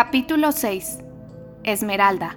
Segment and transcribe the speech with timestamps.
[0.00, 1.00] Capítulo 6.
[1.64, 2.36] Esmeralda.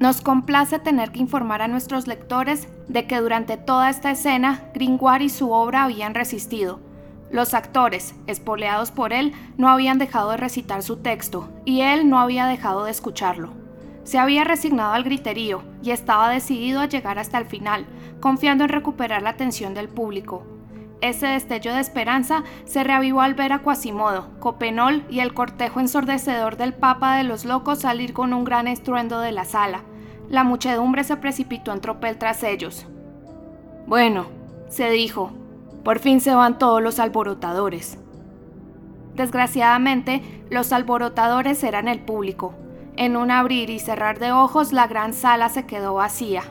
[0.00, 5.26] Nos complace tener que informar a nuestros lectores de que durante toda esta escena Gringoire
[5.26, 6.80] y su obra habían resistido.
[7.30, 12.18] Los actores, espoleados por él, no habían dejado de recitar su texto y él no
[12.18, 13.52] había dejado de escucharlo.
[14.02, 17.86] Se había resignado al griterío y estaba decidido a llegar hasta el final,
[18.18, 20.44] confiando en recuperar la atención del público.
[21.00, 26.56] Ese destello de esperanza se reavivó al ver a Quasimodo, Copenol y el cortejo ensordecedor
[26.56, 29.82] del Papa de los Locos salir con un gran estruendo de la sala.
[30.30, 32.86] La muchedumbre se precipitó en tropel tras ellos.
[33.86, 34.26] Bueno,
[34.68, 35.30] se dijo,
[35.84, 37.98] por fin se van todos los alborotadores.
[39.14, 42.54] Desgraciadamente, los alborotadores eran el público.
[42.96, 46.42] En un abrir y cerrar de ojos, la gran sala se quedó vacía.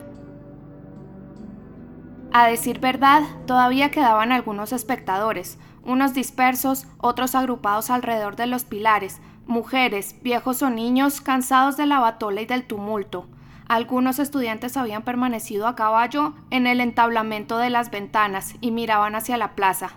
[2.38, 9.22] A decir verdad, todavía quedaban algunos espectadores, unos dispersos, otros agrupados alrededor de los pilares,
[9.46, 13.26] mujeres, viejos o niños cansados de la batola y del tumulto.
[13.68, 19.38] Algunos estudiantes habían permanecido a caballo en el entablamento de las ventanas y miraban hacia
[19.38, 19.92] la plaza.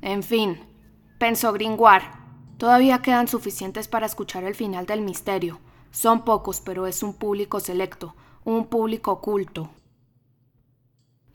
[0.00, 0.60] En fin,
[1.18, 2.04] pensó Gringoire,
[2.56, 5.58] todavía quedan suficientes para escuchar el final del misterio.
[5.90, 9.70] Son pocos, pero es un público selecto, un público oculto.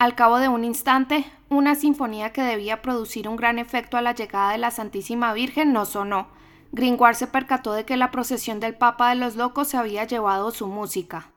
[0.04, 4.14] Al cabo de un instante, una sinfonía que debía producir un gran efecto a la
[4.14, 6.28] llegada de la Santísima Virgen no sonó.
[6.74, 10.52] Gringoire se percató de que la procesión del Papa de los Locos se había llevado
[10.52, 11.32] su música.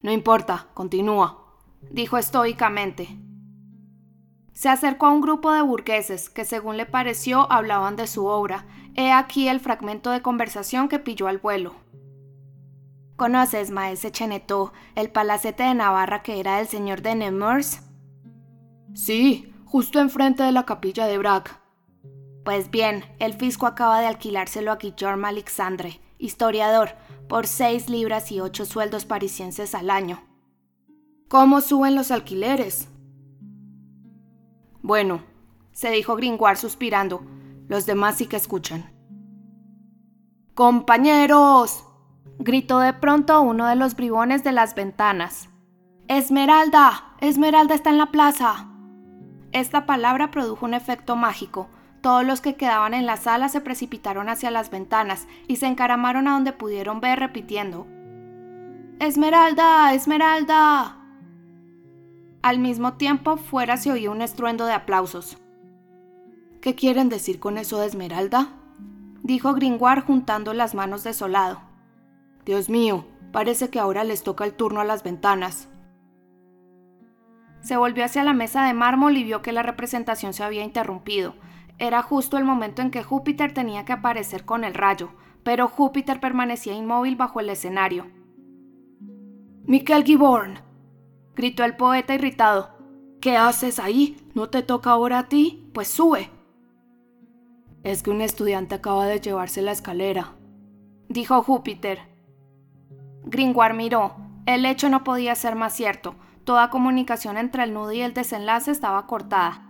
[0.00, 1.54] No importa, continúa,
[1.92, 3.16] dijo estoicamente.
[4.54, 8.66] Se acercó a un grupo de burgueses que, según le pareció, hablaban de su obra.
[8.96, 11.76] He aquí el fragmento de conversación que pilló al vuelo.
[13.18, 17.80] ¿Conoces, maese Cheneto, el palacete de Navarra que era del señor de Nemours?
[18.94, 21.60] Sí, justo enfrente de la capilla de Brac.
[22.44, 26.90] Pues bien, el fisco acaba de alquilárselo a Guillaume Alexandre, historiador,
[27.28, 30.22] por seis libras y ocho sueldos parisienses al año.
[31.26, 32.86] ¿Cómo suben los alquileres?
[34.80, 35.24] Bueno,
[35.72, 37.26] se dijo Gringoire suspirando,
[37.66, 38.92] los demás sí que escuchan.
[40.54, 41.87] ¡Compañeros!
[42.38, 45.48] Gritó de pronto uno de los bribones de las ventanas.
[46.06, 47.14] Esmeralda.
[47.20, 48.68] Esmeralda está en la plaza.
[49.52, 51.68] Esta palabra produjo un efecto mágico.
[52.00, 56.28] Todos los que quedaban en la sala se precipitaron hacia las ventanas y se encaramaron
[56.28, 57.86] a donde pudieron ver repitiendo
[59.00, 59.94] Esmeralda.
[59.94, 60.96] Esmeralda.
[62.42, 65.38] Al mismo tiempo, fuera se oía un estruendo de aplausos.
[66.60, 68.48] ¿Qué quieren decir con eso de Esmeralda?
[69.22, 71.67] dijo Gringoire juntando las manos desolado.
[72.48, 75.68] Dios mío, parece que ahora les toca el turno a las ventanas.
[77.60, 81.34] Se volvió hacia la mesa de mármol y vio que la representación se había interrumpido.
[81.76, 85.10] Era justo el momento en que Júpiter tenía que aparecer con el rayo,
[85.42, 88.06] pero Júpiter permanecía inmóvil bajo el escenario.
[89.64, 90.60] Miquel Giborn,
[91.36, 92.70] gritó el poeta irritado.
[93.20, 94.16] ¿Qué haces ahí?
[94.32, 95.70] ¿No te toca ahora a ti?
[95.74, 96.30] Pues sube.
[97.82, 100.34] Es que un estudiante acaba de llevarse la escalera,
[101.10, 102.16] dijo Júpiter.
[103.28, 104.16] Gringoire miró.
[104.46, 106.14] El hecho no podía ser más cierto.
[106.44, 109.66] Toda comunicación entre el nudo y el desenlace estaba cortada.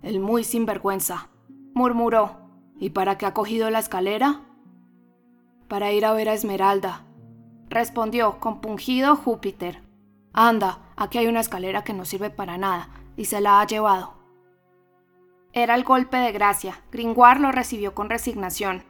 [0.00, 1.28] El muy sinvergüenza,
[1.74, 2.38] murmuró.
[2.78, 4.40] ¿Y para qué ha cogido la escalera?
[5.68, 7.04] Para ir a ver a Esmeralda,
[7.68, 9.82] respondió compungido Júpiter.
[10.32, 14.14] Anda, aquí hay una escalera que no sirve para nada, y se la ha llevado.
[15.52, 16.82] Era el golpe de gracia.
[16.92, 18.84] Gringoire lo recibió con resignación.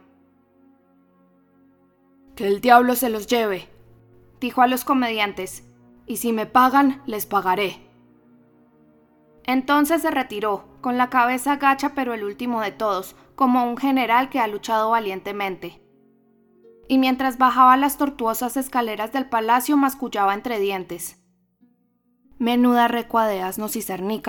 [2.37, 3.67] Que el diablo se los lleve,
[4.39, 5.63] dijo a los comediantes,
[6.05, 7.89] y si me pagan, les pagaré.
[9.43, 14.29] Entonces se retiró, con la cabeza gacha pero el último de todos, como un general
[14.29, 15.81] que ha luchado valientemente.
[16.87, 21.19] Y mientras bajaba las tortuosas escaleras del palacio mascullaba entre dientes.
[22.37, 23.67] Menuda recuadeas no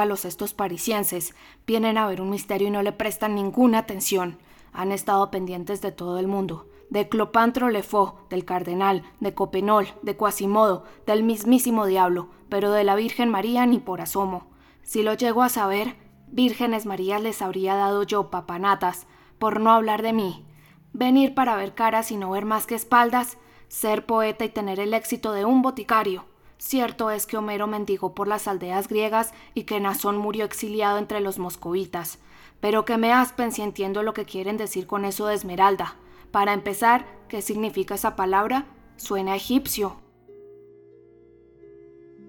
[0.06, 1.34] los estos parisienses.
[1.66, 4.38] Vienen a ver un misterio y no le prestan ninguna atención.
[4.78, 10.16] Han estado pendientes de todo el mundo de Clopantro Lefaux, del cardenal, de Copenol, de
[10.16, 14.46] Quasimodo, del mismísimo diablo, pero de la Virgen María ni por asomo.
[14.82, 15.96] Si lo llego a saber,
[16.28, 19.08] vírgenes Marías les habría dado yo papanatas,
[19.38, 20.46] por no hablar de mí.
[20.92, 23.36] Venir para ver caras y no ver más que espaldas,
[23.66, 26.24] ser poeta y tener el éxito de un boticario.
[26.56, 31.20] Cierto es que Homero mendigó por las aldeas griegas y que Nazón murió exiliado entre
[31.20, 32.18] los moscovitas.
[32.60, 35.96] Pero que me aspen si entiendo lo que quieren decir con eso de Esmeralda.
[36.30, 38.66] Para empezar, ¿qué significa esa palabra?
[38.96, 40.07] Suena egipcio.